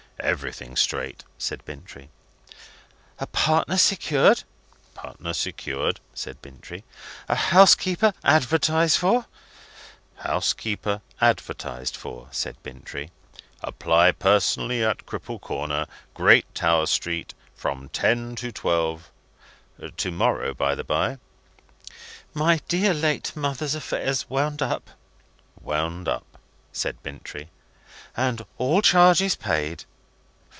[0.23, 2.11] "Everything straight," said Bintrey.
[3.17, 4.43] "A partner secured"
[4.93, 6.83] "Partner secured," said Bintrey.
[7.27, 9.25] "A housekeeper advertised for"
[10.17, 13.09] "Housekeeper advertised for," said Bintrey,
[13.63, 19.09] "'apply personally at Cripple Corner, Great Tower Street, from ten to twelve'
[19.97, 21.17] to morrow, by the bye."
[22.35, 24.91] "My late dear mother's affairs wound up"
[25.63, 26.37] "Wound up,"
[26.71, 27.49] said Bintrey.
[28.15, 29.85] "And all charges paid."